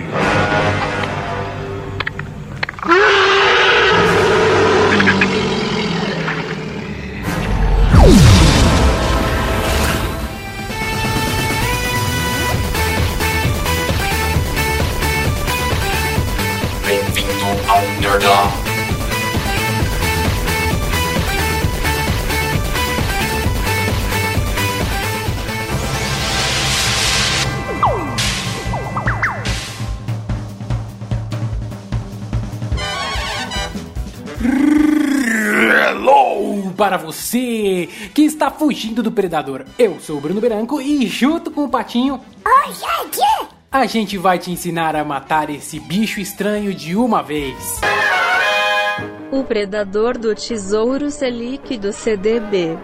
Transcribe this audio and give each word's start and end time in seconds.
King. 0.00 0.06
para 36.78 36.96
você 36.96 37.88
que 38.14 38.22
está 38.22 38.52
fugindo 38.52 39.02
do 39.02 39.10
predador. 39.10 39.64
Eu 39.76 39.98
sou 39.98 40.16
o 40.16 40.20
Bruno 40.20 40.40
Branco 40.40 40.80
e 40.80 41.08
junto 41.08 41.50
com 41.50 41.64
o 41.64 41.68
Patinho, 41.68 42.20
Oi, 42.46 42.72
gente! 42.72 43.20
a 43.70 43.84
gente 43.84 44.16
vai 44.16 44.38
te 44.38 44.52
ensinar 44.52 44.94
a 44.94 45.04
matar 45.04 45.50
esse 45.50 45.80
bicho 45.80 46.20
estranho 46.20 46.72
de 46.72 46.94
uma 46.94 47.20
vez. 47.20 47.80
O 49.32 49.42
predador 49.42 50.16
do 50.16 50.32
tesouro 50.36 51.10
Selic 51.10 51.76
do 51.76 51.92
CDB. 51.92 52.78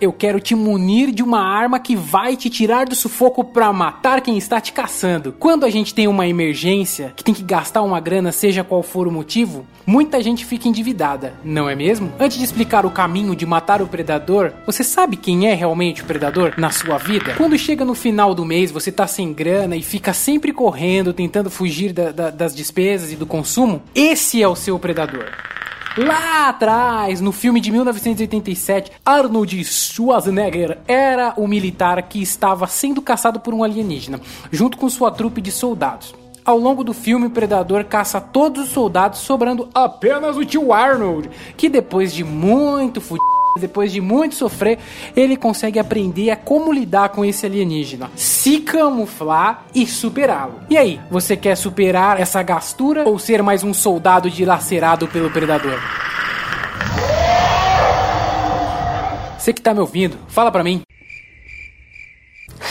Eu 0.00 0.12
quero 0.12 0.38
te 0.40 0.54
munir 0.54 1.10
de 1.10 1.22
uma 1.22 1.40
arma 1.40 1.78
que 1.78 1.96
vai 1.96 2.36
te 2.36 2.50
tirar 2.50 2.86
do 2.86 2.94
sufoco 2.94 3.42
pra 3.44 3.72
matar 3.72 4.20
quem 4.20 4.36
está 4.36 4.60
te 4.60 4.72
caçando. 4.72 5.32
Quando 5.38 5.64
a 5.64 5.70
gente 5.70 5.94
tem 5.94 6.06
uma 6.06 6.26
emergência, 6.26 7.12
que 7.16 7.24
tem 7.24 7.34
que 7.34 7.42
gastar 7.42 7.82
uma 7.82 7.98
grana, 7.98 8.30
seja 8.32 8.62
qual 8.62 8.82
for 8.82 9.08
o 9.08 9.12
motivo, 9.12 9.66
muita 9.86 10.22
gente 10.22 10.44
fica 10.44 10.68
endividada, 10.68 11.34
não 11.42 11.68
é 11.68 11.74
mesmo? 11.74 12.12
Antes 12.18 12.36
de 12.38 12.44
explicar 12.44 12.84
o 12.84 12.90
caminho 12.90 13.34
de 13.34 13.46
matar 13.46 13.80
o 13.80 13.86
predador, 13.86 14.52
você 14.66 14.84
sabe 14.84 15.16
quem 15.16 15.48
é 15.48 15.54
realmente 15.54 16.02
o 16.02 16.06
predador 16.06 16.52
na 16.58 16.70
sua 16.70 16.98
vida? 16.98 17.34
Quando 17.36 17.56
chega 17.58 17.84
no 17.84 17.94
final 17.94 18.34
do 18.34 18.44
mês, 18.44 18.70
você 18.70 18.92
tá 18.92 19.06
sem 19.06 19.32
grana 19.32 19.76
e 19.76 19.82
fica 19.82 20.12
sempre 20.12 20.52
correndo, 20.52 21.12
tentando 21.12 21.48
fugir 21.50 21.92
da- 21.92 22.12
da- 22.12 22.30
das 22.30 22.54
despesas 22.54 23.12
e 23.12 23.16
do 23.16 23.26
consumo, 23.26 23.82
esse 23.94 24.42
é 24.42 24.48
o 24.48 24.54
seu 24.56 24.78
predador. 24.78 25.24
Lá 25.96 26.50
atrás, 26.50 27.22
no 27.22 27.32
filme 27.32 27.58
de 27.58 27.72
1987, 27.72 28.92
Arnold 29.02 29.64
Schwarzenegger 29.64 30.76
era 30.86 31.32
o 31.38 31.48
militar 31.48 32.02
que 32.02 32.20
estava 32.20 32.66
sendo 32.66 33.00
caçado 33.00 33.40
por 33.40 33.54
um 33.54 33.64
alienígena, 33.64 34.20
junto 34.52 34.76
com 34.76 34.90
sua 34.90 35.10
trupe 35.10 35.40
de 35.40 35.50
soldados. 35.50 36.14
Ao 36.44 36.58
longo 36.58 36.84
do 36.84 36.92
filme, 36.92 37.28
o 37.28 37.30
predador 37.30 37.82
caça 37.84 38.20
todos 38.20 38.66
os 38.66 38.72
soldados, 38.72 39.20
sobrando 39.20 39.70
apenas 39.72 40.36
o 40.36 40.44
tio 40.44 40.70
Arnold, 40.70 41.30
que 41.56 41.70
depois 41.70 42.12
de 42.12 42.22
muito 42.22 43.00
fudido, 43.00 43.35
depois 43.58 43.92
de 43.92 44.00
muito 44.00 44.34
sofrer, 44.34 44.78
ele 45.16 45.36
consegue 45.36 45.78
aprender 45.78 46.30
a 46.30 46.36
como 46.36 46.72
lidar 46.72 47.10
com 47.10 47.24
esse 47.24 47.46
alienígena, 47.46 48.10
se 48.14 48.60
camuflar 48.60 49.66
e 49.74 49.86
superá-lo. 49.86 50.60
E 50.68 50.76
aí, 50.76 51.00
você 51.10 51.36
quer 51.36 51.56
superar 51.56 52.20
essa 52.20 52.42
gastura 52.42 53.08
ou 53.08 53.18
ser 53.18 53.42
mais 53.42 53.62
um 53.62 53.74
soldado 53.74 54.30
dilacerado 54.30 55.08
pelo 55.08 55.30
predador? 55.30 55.78
Você 59.38 59.52
que 59.52 59.62
tá 59.62 59.72
me 59.72 59.80
ouvindo, 59.80 60.16
fala 60.28 60.50
pra 60.50 60.64
mim. 60.64 60.82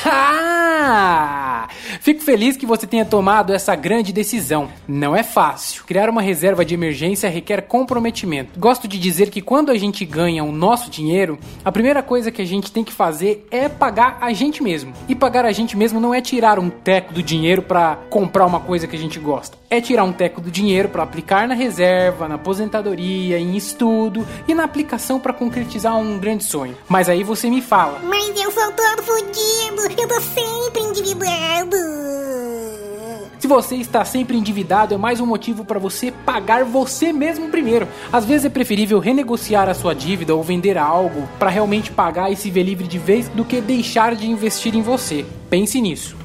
Ah! 0.06 1.68
Fico 2.06 2.22
feliz 2.22 2.56
que 2.56 2.68
você 2.68 2.86
tenha 2.86 3.04
tomado 3.04 3.52
essa 3.52 3.76
grande 3.76 4.14
decisão. 4.14 4.70
Não 4.88 5.16
é 5.16 5.24
fácil. 5.24 5.84
Criar 5.86 6.08
uma 6.08 6.22
reserva 6.22 6.64
de 6.64 6.76
emergência 6.76 7.28
requer 7.28 7.64
comprometimento. 7.64 8.60
Gosto 8.60 8.88
de 8.88 9.00
dizer 9.00 9.32
que 9.32 9.42
quando 9.42 9.72
a 9.72 9.76
gente 9.76 10.06
ganha 10.06 10.44
o 10.44 10.52
nosso 10.52 10.88
dinheiro, 10.92 11.40
a 11.64 11.72
primeira 11.72 12.04
coisa 12.04 12.30
que 12.30 12.44
a 12.44 12.46
gente 12.46 12.72
tem 12.72 12.84
que 12.84 12.94
fazer 12.94 13.48
é 13.50 13.68
pagar 13.68 14.20
a 14.22 14.32
gente 14.34 14.62
mesmo. 14.62 14.94
E 15.10 15.16
pagar 15.16 15.46
a 15.46 15.52
gente 15.52 15.76
mesmo 15.76 16.00
não 16.00 16.14
é 16.14 16.22
tirar 16.22 16.60
um 16.60 16.70
teco 16.70 17.12
do 17.12 17.24
dinheiro 17.24 17.64
para 17.64 17.96
comprar 18.08 18.46
uma 18.46 18.60
coisa 18.60 18.86
que 18.86 18.96
a 18.96 19.00
gente 19.00 19.18
gosta. 19.18 19.58
É 19.68 19.82
tirar 19.82 20.04
um 20.04 20.14
teco 20.14 20.40
do 20.40 20.52
dinheiro 20.52 20.90
para 20.90 21.02
aplicar 21.02 21.48
na 21.48 21.56
reserva, 21.56 22.28
na 22.28 22.36
aposentadoria, 22.36 23.40
em 23.40 23.58
estudo 23.58 24.28
e 24.48 24.54
na 24.54 24.64
aplicação 24.64 25.20
para 25.20 25.34
concretizar 25.34 25.98
um 25.98 26.20
grande 26.20 26.44
sonho. 26.44 26.78
Mas 26.88 27.10
aí 27.10 27.24
você 27.24 27.50
me 27.50 27.64
fala, 27.64 27.98
Mas 28.04 28.28
eu 28.40 28.52
sou 28.52 28.72
todo 28.74 29.02
fudido, 29.02 30.00
eu 30.00 30.08
tô 30.08 30.22
sempre 30.22 30.82
endividado. 30.84 31.95
Se 33.46 33.48
você 33.48 33.76
está 33.76 34.04
sempre 34.04 34.36
endividado, 34.36 34.96
é 34.96 34.98
mais 34.98 35.20
um 35.20 35.26
motivo 35.28 35.64
para 35.64 35.78
você 35.78 36.12
pagar 36.12 36.64
você 36.64 37.14
mesmo 37.14 37.50
primeiro. 37.50 37.88
Às 38.12 38.26
vezes 38.26 38.46
é 38.46 38.50
preferível 38.50 38.98
renegociar 38.98 39.70
a 39.70 39.74
sua 39.76 39.94
dívida 39.94 40.34
ou 40.34 40.42
vender 40.42 40.80
algo 40.80 41.30
para 41.38 41.52
realmente 41.52 41.92
pagar 41.92 42.32
e 42.32 42.36
se 42.36 42.50
ver 42.50 42.64
livre 42.64 42.88
de 42.88 42.98
vez 42.98 43.30
do 43.30 43.46
que 43.46 43.62
deixar 43.62 44.16
de 44.16 44.28
investir 44.28 44.76
em 44.76 44.82
você. 44.82 45.24
Pense 45.48 45.80
nisso. 45.80 46.18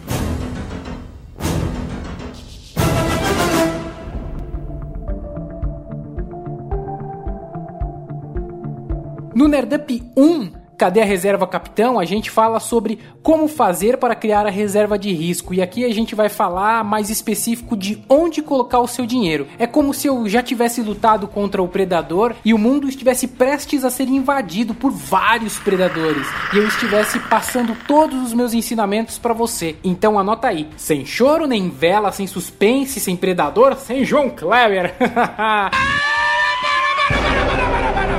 No 9.35 9.47
Nerdup 9.47 10.03
1, 10.17 10.60
Cadê 10.81 11.03
a 11.03 11.05
reserva 11.05 11.47
capitão? 11.47 11.99
A 12.01 12.07
gente 12.07 12.31
fala 12.31 12.59
sobre 12.59 12.99
como 13.23 13.47
fazer 13.49 13.99
para 13.99 14.15
criar 14.15 14.47
a 14.47 14.51
reserva 14.51 14.99
de 14.99 15.13
risco. 15.13 15.53
E 15.53 15.61
aqui 15.61 15.85
a 15.85 15.93
gente 15.93 16.15
vai 16.15 16.31
falar 16.31 16.83
mais 16.83 17.11
específico 17.11 17.77
de 17.77 18.03
onde 18.09 18.41
colocar 18.41 18.79
o 18.79 18.89
seu 18.89 19.05
dinheiro. 19.05 19.47
É 19.59 19.67
como 19.67 19.93
se 19.93 20.07
eu 20.07 20.27
já 20.27 20.43
tivesse 20.43 20.81
lutado 20.81 21.29
contra 21.29 21.63
o 21.63 21.69
predador 21.69 22.35
e 22.43 22.55
o 22.55 22.59
mundo 22.59 22.89
estivesse 22.89 23.29
prestes 23.29 23.85
a 23.85 23.91
ser 23.91 24.09
invadido 24.09 24.75
por 24.75 24.91
vários 24.91 25.59
predadores. 25.59 26.27
E 26.55 26.57
eu 26.57 26.67
estivesse 26.67 27.21
passando 27.29 27.77
todos 27.87 28.19
os 28.23 28.33
meus 28.33 28.55
ensinamentos 28.55 29.19
para 29.19 29.35
você. 29.35 29.77
Então 29.85 30.19
anota 30.19 30.49
aí. 30.49 30.67
Sem 30.79 31.05
choro 31.05 31.47
nem 31.47 31.69
vela, 31.69 32.11
sem 32.11 32.27
suspense, 32.27 33.01
sem 33.01 33.17
predador, 33.17 33.77
sem 33.77 34.03
João 34.03 34.31
Kleber. 34.31 34.95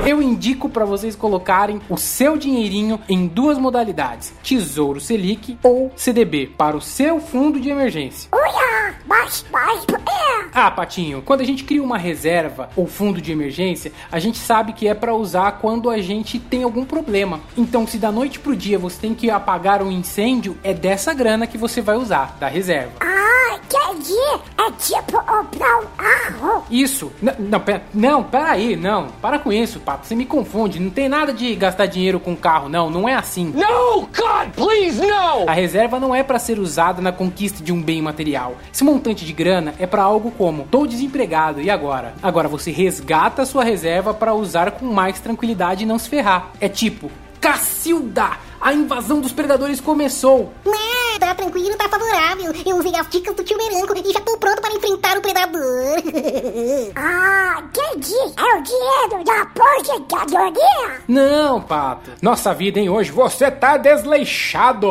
Eu 0.04 0.20
indico 0.20 0.68
para 0.68 0.84
vocês 0.84 1.14
colocarem 1.14 1.80
o 1.88 1.96
seu 1.96 2.36
dinheirinho 2.36 2.98
em 3.08 3.28
duas 3.28 3.56
modalidades: 3.56 4.32
Tesouro 4.42 5.00
Selic 5.00 5.56
ou 5.62 5.92
CDB 5.94 6.50
para 6.58 6.76
o 6.76 6.80
seu 6.80 7.20
fundo 7.20 7.60
de 7.60 7.70
emergência. 7.70 8.28
Uia, 8.34 8.94
mas, 9.06 9.44
mas, 9.52 9.84
é. 9.88 10.48
Ah, 10.52 10.70
Patinho, 10.70 11.22
quando 11.22 11.40
a 11.40 11.44
gente 11.44 11.62
cria 11.62 11.82
uma 11.82 11.96
reserva 11.96 12.68
ou 12.74 12.86
fundo 12.86 13.20
de 13.20 13.30
emergência, 13.30 13.92
a 14.10 14.18
gente 14.18 14.38
sabe 14.38 14.72
que 14.72 14.88
é 14.88 14.94
para 14.94 15.14
usar 15.14 15.52
quando 15.52 15.88
a 15.88 15.98
gente 15.98 16.38
tem 16.38 16.64
algum 16.64 16.84
problema. 16.84 17.40
Então, 17.56 17.86
se 17.86 17.96
da 17.96 18.10
noite 18.10 18.40
pro 18.40 18.56
dia 18.56 18.78
você 18.78 19.00
tem 19.00 19.14
que 19.14 19.30
apagar 19.30 19.82
um 19.82 19.90
incêndio, 19.90 20.58
é 20.64 20.74
dessa 20.74 21.14
grana 21.14 21.46
que 21.46 21.56
você 21.56 21.80
vai 21.80 21.96
usar, 21.96 22.36
da 22.40 22.48
reserva. 22.48 22.92
Ah, 23.00 23.21
entendi. 23.56 24.18
É 24.58 24.70
tipo 24.78 25.16
o 25.18 25.42
Brown 25.56 25.84
Arrow. 25.98 26.64
Isso. 26.70 27.12
N- 27.22 27.34
não, 27.38 27.60
pera, 27.60 27.82
não, 27.92 28.22
peraí, 28.22 28.76
não. 28.76 29.08
Para 29.20 29.38
com 29.38 29.52
isso, 29.52 29.80
papo. 29.80 30.06
Você 30.06 30.14
me 30.14 30.24
confunde. 30.26 30.78
Não 30.80 30.90
tem 30.90 31.08
nada 31.08 31.32
de 31.32 31.54
gastar 31.54 31.86
dinheiro 31.86 32.18
com 32.20 32.34
carro, 32.36 32.68
não. 32.68 32.90
Não 32.90 33.08
é 33.08 33.14
assim. 33.14 33.46
No, 33.54 34.00
God, 34.02 34.50
please, 34.54 35.00
no! 35.00 35.48
A 35.48 35.52
reserva 35.52 35.98
não 36.00 36.14
é 36.14 36.22
para 36.22 36.38
ser 36.38 36.58
usada 36.58 37.00
na 37.02 37.12
conquista 37.12 37.62
de 37.62 37.72
um 37.72 37.82
bem 37.82 38.00
material. 38.02 38.56
Esse 38.72 38.84
montante 38.84 39.24
de 39.24 39.32
grana 39.32 39.74
é 39.78 39.86
para 39.86 40.02
algo 40.02 40.30
como: 40.32 40.66
tô 40.70 40.86
desempregado 40.86 41.60
e 41.60 41.70
agora? 41.70 42.14
Agora 42.22 42.48
você 42.48 42.70
resgata 42.70 43.42
a 43.42 43.46
sua 43.46 43.64
reserva 43.64 44.12
para 44.14 44.34
usar 44.34 44.70
com 44.72 44.86
mais 44.86 45.20
tranquilidade 45.20 45.82
e 45.82 45.86
não 45.86 45.98
se 45.98 46.08
ferrar. 46.08 46.50
É 46.60 46.68
tipo: 46.68 47.10
Cacilda, 47.40 48.30
a 48.60 48.72
invasão 48.72 49.20
dos 49.20 49.32
predadores 49.32 49.80
começou. 49.80 50.52
Né, 50.64 50.72
tá 51.18 51.34
tranquilo, 51.34 51.76
tá 51.76 51.88
favorável. 51.88 52.52
Eu 52.66 52.76
usei 52.76 52.94
as 52.96 53.08
dicas 53.08 53.34
do 53.34 53.44
tio 53.44 53.56
Meranco 53.56 53.94
e 53.96 54.12
já 54.12 54.20
tô 54.20 54.36
pronto 54.38 54.60
para 54.60 54.74
enfrentar 54.74 55.18
o 55.18 55.20
predador. 55.20 55.62
ah, 56.96 57.62
entendi. 57.64 58.14
É 58.36 58.58
o 58.58 58.62
dinheiro 58.62 59.24
da 59.24 59.42
aposentadoria? 59.42 61.00
Não, 61.08 61.60
pato. 61.60 62.10
Nossa 62.20 62.52
vida, 62.54 62.78
hein? 62.78 62.88
Hoje 62.88 63.10
você 63.10 63.50
tá 63.50 63.76
desleixado. 63.76 64.88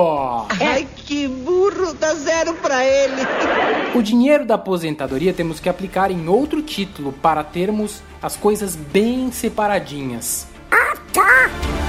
Ai, 0.59 0.87
que 0.95 1.27
burro, 1.27 1.93
dá 1.93 2.13
zero 2.13 2.53
pra 2.55 2.85
ele. 2.85 3.21
O 3.93 4.01
dinheiro 4.01 4.45
da 4.45 4.55
aposentadoria 4.55 5.33
temos 5.33 5.59
que 5.59 5.67
aplicar 5.67 6.11
em 6.11 6.29
outro 6.29 6.61
título 6.61 7.11
para 7.11 7.43
termos 7.43 8.01
as 8.21 8.37
coisas 8.37 8.73
bem 8.73 9.31
separadinhas. 9.33 10.47
Ah, 10.71 10.95
tá. 11.11 11.80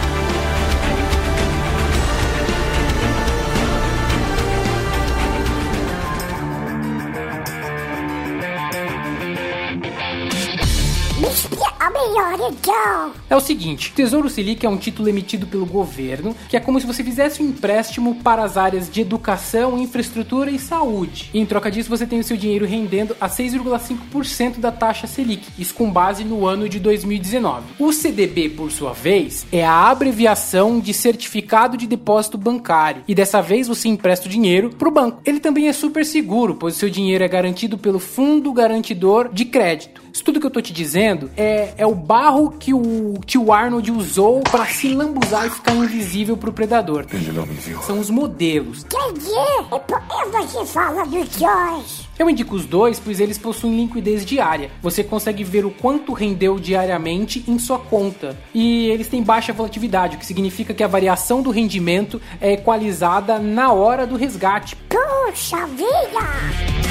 Me 12.03 12.09
explica 12.09 12.37
melhor 12.39 12.51
então. 12.51 13.22
É 13.33 13.37
o 13.37 13.41
seguinte: 13.41 13.95
Tesouro 13.95 14.29
Selic 14.29 14.67
é 14.67 14.69
um 14.69 14.77
título 14.77 15.09
emitido 15.09 15.47
pelo 15.47 15.65
governo, 15.65 16.37
que 16.51 16.55
é 16.55 16.61
como 16.61 16.79
se 16.79 16.87
você 16.87 17.03
fizesse 17.03 17.43
um 17.43 17.47
empréstimo 17.47 18.17
para 18.17 18.45
as 18.45 18.59
áreas 18.59 18.91
de 18.91 19.01
educação, 19.01 19.79
infraestrutura 19.79 20.51
e 20.51 20.59
saúde. 20.59 21.31
E 21.33 21.41
em 21.41 21.47
troca 21.47 21.71
disso, 21.71 21.89
você 21.89 22.07
tem 22.07 22.21
o 22.21 22.25
seu 22.25 22.37
dinheiro 22.37 22.67
rendendo 22.67 23.17
a 23.19 23.31
6,5% 23.31 24.61
da 24.61 24.71
taxa 24.71 25.07
Selic, 25.07 25.49
isso 25.59 25.73
com 25.73 25.91
base 25.91 26.25
no 26.25 26.47
ano 26.47 26.69
de 26.69 26.79
2019. 26.79 27.69
O 27.79 27.91
CDB, 27.91 28.51
por 28.51 28.71
sua 28.71 28.93
vez, 28.93 29.47
é 29.51 29.65
a 29.65 29.89
abreviação 29.89 30.79
de 30.79 30.93
Certificado 30.93 31.79
de 31.79 31.87
Depósito 31.87 32.37
Bancário, 32.37 33.03
e 33.09 33.15
dessa 33.15 33.41
vez 33.41 33.67
você 33.67 33.89
empresta 33.89 34.27
o 34.27 34.31
dinheiro 34.31 34.69
para 34.69 34.89
o 34.89 34.93
banco. 34.93 35.23
Ele 35.25 35.41
também 35.41 35.69
é 35.69 35.73
super 35.73 36.05
seguro, 36.05 36.57
pois 36.57 36.77
o 36.77 36.79
seu 36.79 36.91
dinheiro 36.91 37.25
é 37.25 37.29
garantido 37.29 37.79
pelo 37.79 37.99
Fundo 37.99 38.53
Garantidor 38.53 39.31
de 39.33 39.47
Crédito. 39.47 40.03
Isso 40.13 40.23
tudo 40.23 40.39
que 40.39 40.47
eu 40.47 40.51
tô 40.51 40.61
te 40.61 40.75
dizendo 40.75 41.31
é, 41.37 41.73
é 41.79 41.87
o 41.87 41.95
barro 41.95 42.51
que 42.51 42.75
o 42.75 43.15
tio 43.23 43.53
Arnold 43.53 43.91
usou 43.91 44.41
para 44.41 44.67
se 44.67 44.89
lambuzar 44.95 45.47
e 45.47 45.51
ficar 45.51 45.75
invisível 45.75 46.37
pro 46.37 46.53
predador. 46.53 47.07
Ele 47.13 47.33
não 47.33 47.47
me 47.47 47.55
viu. 47.55 47.81
São 47.83 47.99
os 47.99 48.11
modelos. 48.11 48.85
Entendi. 48.85 49.31
E 49.31 49.79
por 49.81 50.01
que 50.01 50.43
você 50.43 50.65
fala 50.67 51.05
dos 51.05 51.29
dois? 51.37 52.09
Eu 52.19 52.29
indico 52.29 52.55
os 52.55 52.67
dois, 52.67 53.01
pois 53.01 53.21
eles 53.21 53.39
possuem 53.39 53.85
liquidez 53.85 54.25
diária. 54.25 54.71
Você 54.81 55.03
consegue 55.03 55.43
ver 55.43 55.65
o 55.65 55.71
quanto 55.71 56.13
rendeu 56.13 56.59
diariamente 56.59 57.45
em 57.49 57.59
sua 57.59 57.79
conta. 57.79 58.37
E 58.55 58.87
eles 58.87 59.09
têm 59.09 59.23
baixa 59.23 59.53
volatilidade, 59.53 60.17
o 60.17 60.19
que 60.19 60.27
significa 60.27 60.75
que 60.75 60.85
a 60.85 60.89
variação 60.89 61.43
do 61.43 61.51
rendimento 61.51 62.21
é 62.41 62.53
equalizada 62.53 63.39
na 63.39 63.73
hora 63.73 64.07
do 64.07 64.17
resgate. 64.17 64.77
Puxa 64.77 65.67
vida! 65.67 66.82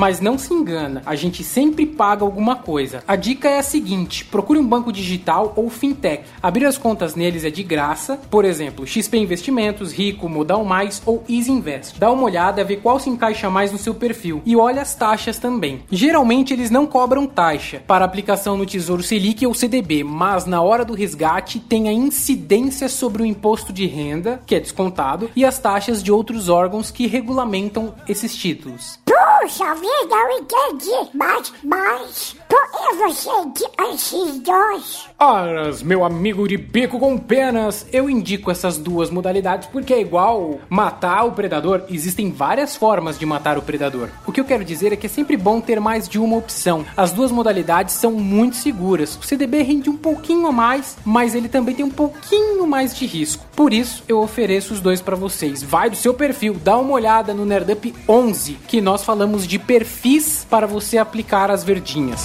Mas 0.00 0.18
não 0.18 0.38
se 0.38 0.54
engana, 0.54 1.02
a 1.04 1.14
gente 1.14 1.44
sempre 1.44 1.84
paga 1.84 2.24
alguma 2.24 2.56
coisa. 2.56 3.04
A 3.06 3.16
dica 3.16 3.50
é 3.50 3.58
a 3.58 3.62
seguinte: 3.62 4.24
procure 4.24 4.58
um 4.58 4.66
banco 4.66 4.90
digital 4.90 5.52
ou 5.54 5.68
fintech. 5.68 6.24
Abrir 6.42 6.64
as 6.64 6.78
contas 6.78 7.14
neles 7.14 7.44
é 7.44 7.50
de 7.50 7.62
graça, 7.62 8.18
por 8.30 8.46
exemplo, 8.46 8.86
XP 8.86 9.18
Investimentos, 9.18 9.92
Rico, 9.92 10.26
Modal 10.26 10.64
Mais 10.64 11.02
ou 11.04 11.22
Easy 11.28 11.52
Invest. 11.52 12.00
Dá 12.00 12.10
uma 12.10 12.22
olhada, 12.22 12.64
vê 12.64 12.76
qual 12.76 12.98
se 12.98 13.10
encaixa 13.10 13.50
mais 13.50 13.72
no 13.72 13.76
seu 13.76 13.94
perfil 13.94 14.40
e 14.46 14.56
olha 14.56 14.80
as 14.80 14.94
taxas 14.94 15.36
também. 15.36 15.82
Geralmente 15.90 16.54
eles 16.54 16.70
não 16.70 16.86
cobram 16.86 17.26
taxa 17.26 17.82
para 17.86 18.02
aplicação 18.02 18.56
no 18.56 18.64
Tesouro 18.64 19.02
Selic 19.02 19.46
ou 19.46 19.52
CDB, 19.52 20.02
mas 20.02 20.46
na 20.46 20.62
hora 20.62 20.82
do 20.82 20.94
resgate 20.94 21.60
tem 21.60 21.90
a 21.90 21.92
incidência 21.92 22.88
sobre 22.88 23.22
o 23.22 23.26
imposto 23.26 23.70
de 23.70 23.84
renda, 23.84 24.40
que 24.46 24.54
é 24.54 24.60
descontado, 24.60 25.30
e 25.36 25.44
as 25.44 25.58
taxas 25.58 26.02
de 26.02 26.10
outros 26.10 26.48
órgãos 26.48 26.90
que 26.90 27.06
regulamentam 27.06 27.94
esses 28.08 28.34
títulos. 28.34 28.98
Puxa 29.40 29.74
vida, 29.74 30.14
eu 30.14 30.38
entendi. 30.38 31.10
Mas, 31.14 31.52
mas, 31.64 32.36
por 32.46 32.70
que 32.72 32.94
você 32.96 33.30
indica 33.30 33.88
esses 33.88 34.38
dois? 34.40 35.08
Horas, 35.18 35.82
meu 35.82 36.04
amigo 36.04 36.46
de 36.46 36.58
bico 36.58 36.98
com 36.98 37.16
penas, 37.16 37.86
eu 37.90 38.10
indico 38.10 38.50
essas 38.50 38.76
duas 38.76 39.08
modalidades 39.08 39.66
porque 39.72 39.94
é 39.94 40.00
igual 40.00 40.60
matar 40.68 41.24
o 41.24 41.32
predador. 41.32 41.84
Existem 41.88 42.30
várias 42.30 42.76
formas 42.76 43.18
de 43.18 43.24
matar 43.24 43.56
o 43.56 43.62
predador. 43.62 44.10
O 44.26 44.32
que 44.32 44.40
eu 44.40 44.44
quero 44.44 44.64
dizer 44.64 44.92
é 44.92 44.96
que 44.96 45.06
é 45.06 45.10
sempre 45.10 45.38
bom 45.38 45.58
ter 45.58 45.80
mais 45.80 46.06
de 46.06 46.18
uma 46.18 46.36
opção. 46.36 46.84
As 46.94 47.10
duas 47.10 47.32
modalidades 47.32 47.94
são 47.94 48.12
muito 48.12 48.56
seguras. 48.56 49.16
O 49.16 49.22
CDB 49.22 49.62
rende 49.62 49.88
um 49.88 49.96
pouquinho 49.96 50.46
a 50.46 50.52
mais, 50.52 50.98
mas 51.02 51.34
ele 51.34 51.48
também 51.48 51.74
tem 51.74 51.84
um 51.84 51.90
pouquinho 51.90 52.66
mais 52.66 52.94
de 52.94 53.06
risco. 53.06 53.44
Por 53.56 53.72
isso, 53.72 54.02
eu 54.06 54.20
ofereço 54.20 54.74
os 54.74 54.80
dois 54.80 55.00
para 55.00 55.16
vocês. 55.16 55.62
Vai 55.62 55.88
do 55.88 55.96
seu 55.96 56.14
perfil, 56.14 56.54
dá 56.62 56.76
uma 56.76 56.92
olhada 56.92 57.32
no 57.32 57.46
Nerdup 57.46 57.94
11, 58.08 58.54
que 58.66 58.80
nós 58.80 59.04
falamos 59.04 59.29
de 59.38 59.58
perfis 59.58 60.46
para 60.48 60.66
você 60.66 60.98
aplicar 60.98 61.50
as 61.50 61.62
verdinhas. 61.62 62.24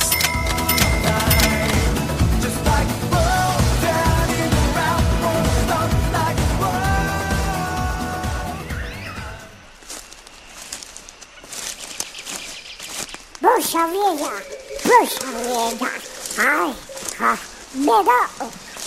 Puxa 13.40 13.88
vida, 13.88 14.44
puxa 14.84 15.26
vida. 15.70 15.92
Ai, 16.38 16.76
ah, 17.20 17.38
melhor. 17.74 18.30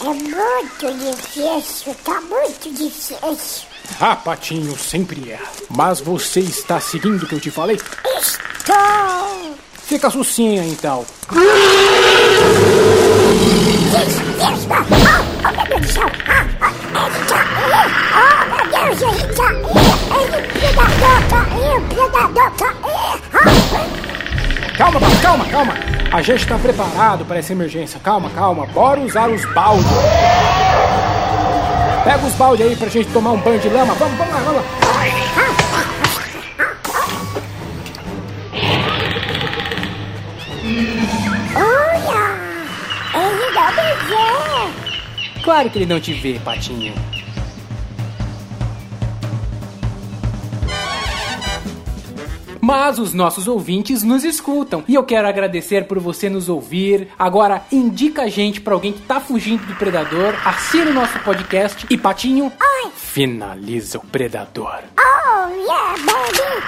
É 0.01 0.05
muito 0.05 1.17
difícil, 1.17 1.95
tá 2.05 2.21
muito 2.21 2.71
difícil. 2.73 3.68
Ah, 4.01 4.17
Patinho, 4.17 4.77
sempre 4.77 5.31
é. 5.31 5.41
Mas 5.71 6.01
você 6.01 6.41
está 6.41 6.81
seguindo 6.81 7.23
o 7.25 7.27
que 7.27 7.35
eu 7.35 7.41
te 7.41 7.51
falei? 7.51 7.81
Estou. 8.21 9.57
Fica 9.85 10.11
sucinha 10.11 10.65
então. 10.65 11.05
Calma, 24.77 25.01
calma, 25.23 25.45
calma. 25.47 25.75
A 26.13 26.23
gente 26.23 26.43
está 26.43 26.57
preparado 26.59 27.25
para 27.25 27.39
essa 27.39 27.53
emergência. 27.53 27.99
Calma, 28.01 28.31
calma. 28.31 28.67
Bora 28.67 29.01
usar 29.01 29.29
os 29.29 29.45
baldes. 29.53 29.85
Pega 32.09 32.27
os 32.27 32.35
baldes 32.37 32.67
aí 32.67 32.75
pra 32.75 32.89
gente 32.89 33.13
tomar 33.13 33.33
um 33.33 33.37
banho 33.37 33.61
de 33.61 33.69
lama. 33.69 33.93
Vamos, 33.93 34.17
vamos 34.17 34.33
lá, 34.33 34.41
vamos 34.41 34.63
lá. 34.63 34.69
olha! 41.55 42.39
Ele 43.15 43.51
não 43.53 43.69
me 43.73 43.89
vê! 44.09 45.43
Claro 45.43 45.69
que 45.69 45.79
ele 45.79 45.85
não 45.85 46.01
te 46.01 46.15
vê, 46.15 46.41
Patinho. 46.43 46.95
Mas 52.69 52.99
os 52.99 53.15
nossos 53.15 53.49
ouvintes 53.49 54.03
nos 54.03 54.25
escutam 54.25 54.85
e 54.87 54.95
eu 54.95 55.03
quero 55.03 55.27
agradecer 55.27 55.87
por 55.87 55.99
você 55.99 56.29
nos 56.29 56.51
ouvir. 56.51 57.09
Agora 57.19 57.63
indica 57.73 58.25
a 58.25 58.29
gente 58.29 58.61
pra 58.61 58.75
alguém 58.75 58.93
que 58.93 59.01
tá 59.01 59.19
fugindo 59.19 59.65
do 59.65 59.75
predador, 59.75 60.35
assina 60.45 60.91
o 60.91 60.93
nosso 60.93 61.19
podcast 61.21 61.87
e 61.89 61.97
Patinho 61.97 62.53
Oi! 62.85 62.91
finaliza 62.95 63.97
o 63.97 64.07
predador. 64.09 64.81
Oh, 64.99 65.49
yeah, 65.49 65.95
baby! 66.05 66.63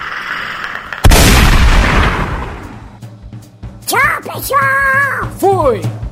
Tchau, 3.86 4.22
pessoal! 4.22 5.30
Fui! 5.38 6.09